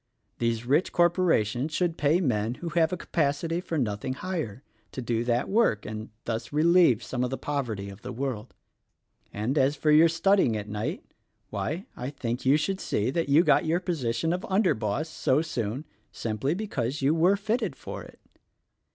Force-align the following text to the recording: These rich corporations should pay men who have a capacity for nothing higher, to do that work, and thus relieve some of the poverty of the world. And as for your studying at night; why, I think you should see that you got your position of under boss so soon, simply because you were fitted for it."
These 0.39 0.65
rich 0.65 0.91
corporations 0.91 1.73
should 1.75 1.95
pay 1.95 2.19
men 2.21 2.55
who 2.55 2.69
have 2.69 2.91
a 2.91 2.97
capacity 2.97 3.61
for 3.61 3.77
nothing 3.77 4.13
higher, 4.13 4.63
to 4.93 4.99
do 4.99 5.23
that 5.25 5.47
work, 5.47 5.85
and 5.85 6.09
thus 6.25 6.51
relieve 6.51 7.03
some 7.03 7.23
of 7.23 7.29
the 7.29 7.37
poverty 7.37 7.87
of 7.87 8.01
the 8.01 8.11
world. 8.11 8.55
And 9.31 9.59
as 9.59 9.75
for 9.75 9.91
your 9.91 10.09
studying 10.09 10.57
at 10.57 10.67
night; 10.67 11.03
why, 11.51 11.85
I 11.95 12.09
think 12.09 12.47
you 12.47 12.57
should 12.57 12.79
see 12.79 13.11
that 13.11 13.29
you 13.29 13.43
got 13.43 13.65
your 13.67 13.79
position 13.79 14.33
of 14.33 14.43
under 14.49 14.73
boss 14.73 15.07
so 15.07 15.43
soon, 15.43 15.85
simply 16.11 16.55
because 16.55 17.03
you 17.03 17.13
were 17.13 17.35
fitted 17.37 17.75
for 17.75 18.01
it." 18.01 18.19